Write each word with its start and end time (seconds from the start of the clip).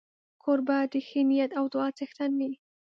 کوربه 0.43 0.77
د 0.91 0.93
ښې 1.07 1.21
نیت 1.29 1.51
او 1.59 1.65
دعا 1.73 1.87
څښتن 1.97 2.31
وي. 2.39 2.51